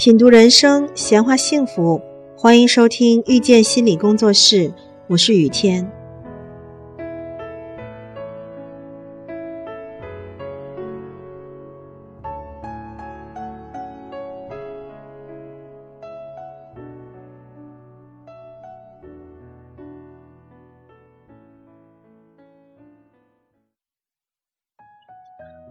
[0.00, 2.00] 品读人生，闲话幸福，
[2.34, 4.72] 欢迎收听遇见心理工作室，
[5.08, 5.86] 我是雨天。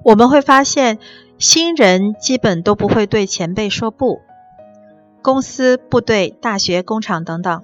[0.10, 0.98] 我们会发现，
[1.38, 4.22] 新人基本都不会对前辈说不。
[5.22, 7.64] 公司、部队、大学、工厂等等，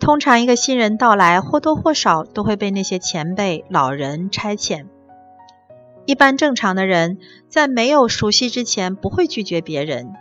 [0.00, 4.86] 通常一个新人到来，或多或少都会被那些前辈、老人差遣。
[6.04, 7.18] 一般正常的人
[7.48, 10.14] 在没有熟悉之前，不会拒绝别人，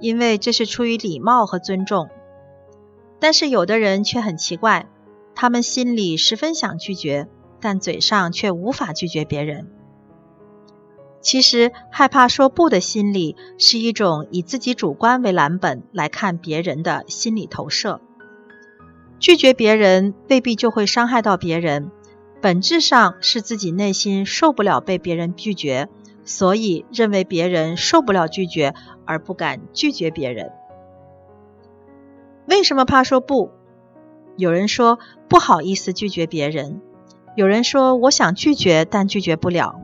[0.00, 2.10] 因为这是出于礼貌和尊重。
[3.18, 4.84] 但是有的人却很奇怪，
[5.34, 7.26] 他们心里十分想拒绝，
[7.58, 9.70] 但嘴上却无法拒绝别人。
[11.28, 18.00] 其实，害怕说不的心理是一种以自己主观为蓝本来看别人的心理投射。
[19.18, 21.90] 拒绝别人未必就会伤害到别人，
[22.40, 25.90] 本质上是自己内心受不了被别人拒绝，
[26.24, 28.72] 所以认为别人受不了拒绝
[29.04, 30.52] 而不敢拒绝别人。
[32.46, 33.50] 为什么怕说不？
[34.38, 36.80] 有人说不好意思拒绝别人，
[37.36, 39.82] 有人说我想拒绝但拒绝不了。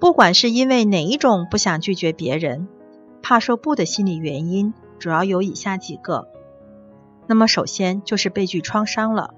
[0.00, 2.68] 不管是因为哪一种不想拒绝别人，
[3.22, 6.28] 怕说不的心理原因，主要有以下几个。
[7.26, 9.34] 那么，首先就是被拒创伤了。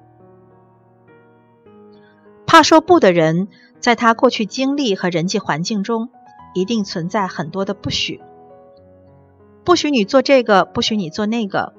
[2.47, 3.49] 怕说不的人，
[3.81, 6.11] 在他过去经历和人际环境中，
[6.53, 8.21] 一定存在很多的不许，
[9.65, 11.73] 不许你做这个，不许你做那个。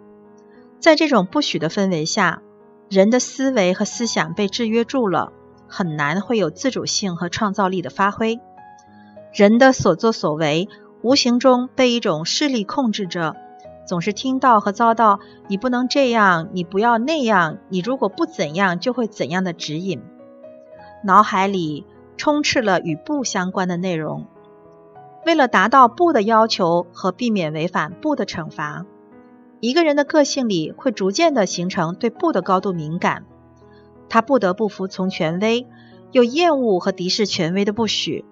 [0.80, 2.42] 在这种不许的氛围下，
[2.90, 5.32] 人的思维和思想被制约住了，
[5.68, 8.40] 很难会有自主性和创造力的发挥。
[9.34, 10.68] 人的所作所为，
[11.02, 13.38] 无形中被一种势力控制着，
[13.88, 20.02] 总是听到和遭到“你不能这样，你不要那样，你如果不怎样就会怎样的”指引，
[21.04, 21.86] 脑海里
[22.18, 24.28] 充斥了与不相关的内容。
[25.26, 28.86] 为了达到不的要求和避免违反不的惩罚，
[29.60, 33.26] 一个人的个性里会逐渐的形成对不的高度敏感，
[34.10, 35.68] 他不得不服从权威，
[36.12, 38.26] 又厌恶和敌视权威的不许。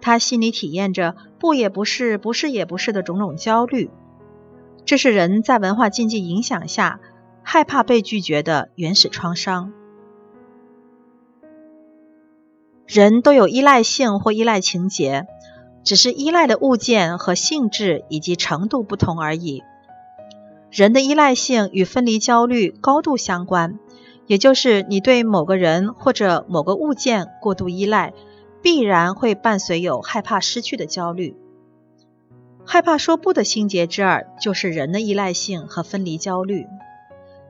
[0.00, 3.90] 他心里体验着不也不是，不是也不是的种种焦虑，
[4.84, 7.00] 这是人在文化禁忌影响下
[7.42, 9.72] 害怕被拒绝的原始创伤。
[12.86, 15.26] 人都有依赖性或依赖情节，
[15.82, 19.62] 只是依赖的物件和性质以及程度不同而已。
[20.70, 23.80] 人的依赖性与分离焦虑高度相关，
[24.26, 28.12] 也就是你对某个人或者某个物件过度依赖。
[28.62, 31.36] 必然会伴随有害怕失去的焦虑，
[32.64, 36.66] 害怕说不的心结之二就是人的依赖性和分离焦虑。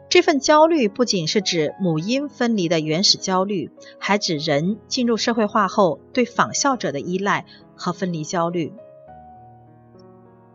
[0.08, 8.72] 这份焦虑不仅是指母婴分离的原始焦虑，还指人进入社会化后对仿效者的依赖和分离焦虑。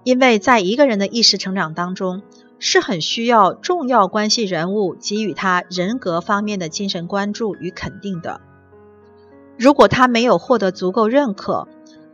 [0.03, 2.23] 因为在一个人的意识成长当中，
[2.59, 8.41] 是很需要重要关系人物给予他人格方面的精神关注与肯定的。
[9.57, 11.67] 如果他没有获得足够认可，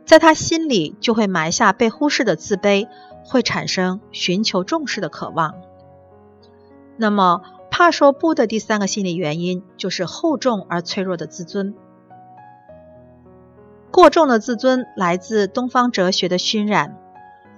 [0.04, 2.88] 在他心里就会埋下被忽视的自卑，
[3.24, 5.54] 会产生寻求重视的渴望。
[6.96, 11.74] 那么，怕说不的第三个心理原因就是厚重而脆弱的自尊。
[13.90, 16.98] 过重的自尊来自东方哲学的熏染，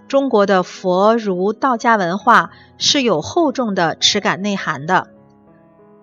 [0.09, 5.09] 中国的佛儒道家文化是有厚重的耻感内涵的，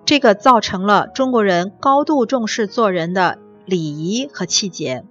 [0.03, 3.39] 这个造成了中国人高度重视做人的。
[3.67, 5.03] 礼仪和气节，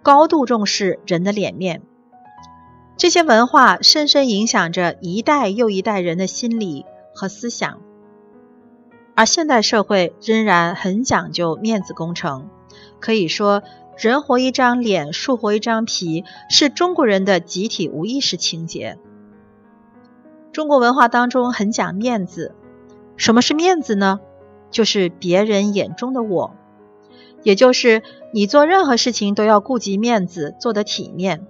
[0.00, 1.82] 高度重视人的脸面，
[2.96, 7.80] 这些文化深深影响着一代又一代人的心理和思想。
[9.16, 12.48] 而现代社会仍然很讲究面子工程，
[13.00, 13.64] 可以说
[13.98, 18.98] “人活一张脸，树活一张皮”是中国人的集体无意识情节。
[20.52, 22.54] 中国文化当中很讲面子，
[23.16, 24.20] 什么是面子呢？
[24.70, 26.54] 就是别人眼中的我。
[27.46, 28.02] 也就是
[28.32, 31.46] 你做任何事情都要顾及面子，做得体面，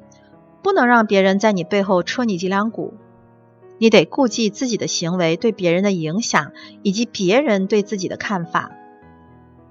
[0.62, 2.93] 不能让别人在你背后戳你脊梁骨。
[3.78, 6.52] 你得顾及自己的行为对别人的影响，
[6.82, 8.72] 以及别人对自己的看法。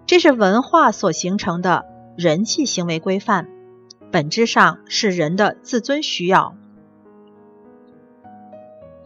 [0.07, 1.85] 这是文化所形成的
[2.17, 3.47] 人际行为规范，
[4.11, 6.55] 本质上是人的自尊需要。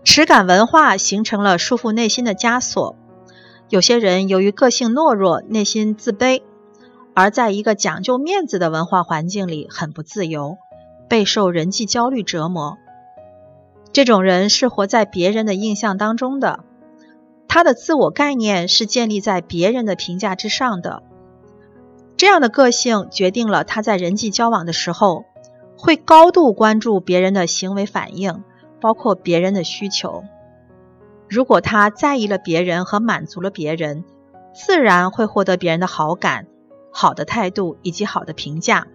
[0.06, 2.96] 耻感文化形成了束缚内心的枷锁。
[3.68, 6.44] 有些人由于个性懦弱，内心自卑。
[7.20, 10.58] 而在一个讲究面子的文化环境里，很不自由，
[11.10, 12.78] 备受人际焦虑折磨。
[13.92, 16.64] 这种人是活在别人的印象当中的，
[17.50, 21.04] 他的自我概念是建立在别人的评价之上的。
[22.16, 25.26] 这样的个性决定了他在人际交往的时候，
[25.78, 28.46] 会高度关注别人的行为反应，
[28.80, 30.24] 包括别人的需求。
[31.28, 34.06] 如果他在意了别人和满足了别人，
[34.54, 36.48] 自然会获得别人的好感、
[36.92, 38.88] 好的态度以及好的评价，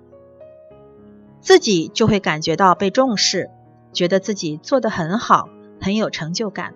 [1.40, 3.50] 自己就会感觉到被重视。
[3.92, 5.48] 觉得自己做得很好，
[5.80, 6.74] 很有成就感。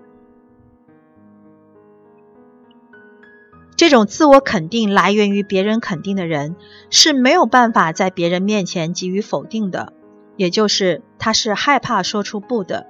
[3.75, 6.55] 这种自我肯定来源于别人肯定的人
[6.91, 9.93] 是没有办法在别人面前给予否定的，
[10.37, 12.87] 也就是他是害怕说出不的，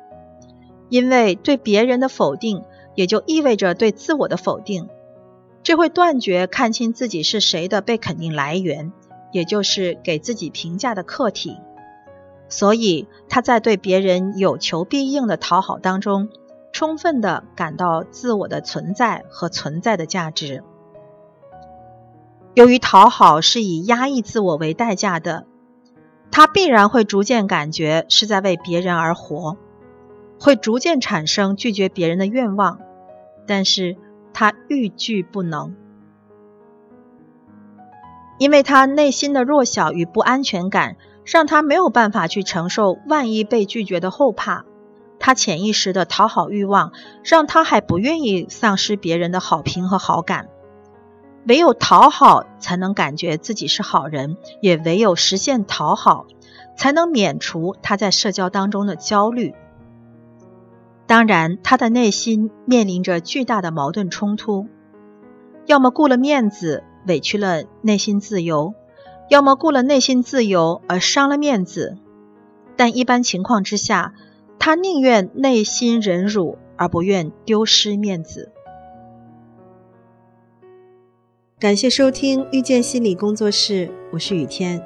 [0.91, 2.65] 因为对别人的否定
[2.95, 4.91] 也就意味着对自我的否定，
[5.63, 8.93] 这会断绝看清自己是谁的被肯定来源，
[9.33, 11.57] 也就是给自己评价的客体。
[12.49, 16.31] 所以他在对别人有求必应的讨好当中，
[16.73, 20.63] 充分的感到自我的存在和存在的价值。
[22.55, 25.45] 由于讨好是以压抑自我为代价的，
[26.31, 29.59] 他必然会逐渐感觉是在为别人而活，
[30.41, 32.81] 会逐渐产生拒绝别人的愿望，
[33.47, 33.97] 但是
[34.33, 35.75] 他欲拒不能，
[38.39, 40.97] 因为他内心的弱小与不安全感。
[41.31, 44.65] 让他没有办法去承受万一被拒绝的后怕，
[45.19, 46.93] 他潜意识的讨好欲望
[47.23, 50.49] 让他还不愿意丧失别人的好评和好感。
[51.47, 56.25] 唯有讨好才能感觉自己是好人，也唯有实现讨好，
[56.79, 59.55] 才能免除他在社交当中的焦虑。
[61.09, 64.67] 当然，他的内心面临着巨大的矛盾冲突，
[65.65, 68.75] 要么顾了面子，委屈了内心自由。
[69.31, 71.97] 要么顾了内心自由而伤了面子，
[72.77, 74.13] 但一般情况之下，
[74.59, 78.53] 他宁愿内心忍辱，而不愿丢失面子。
[81.59, 84.83] 感谢收听遇见心理工作室，我是雨天。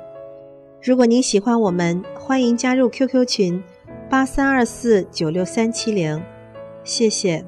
[0.80, 3.62] 如果您喜欢我们，欢迎加入 QQ 群
[4.12, 6.22] 八三二四九六三七零，
[6.84, 7.42] 谢谢。